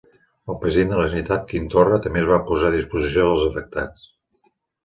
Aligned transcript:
El 0.51 0.55
president 0.61 0.93
de 0.93 0.97
la 0.99 1.03
Generalitat, 1.11 1.43
Quim 1.51 1.67
Torra, 1.75 1.99
també 2.07 2.21
es 2.23 2.31
va 2.31 2.41
posar 2.49 2.73
a 2.73 2.75
disposició 2.79 3.29
dels 3.29 3.47
afectats. 3.53 4.09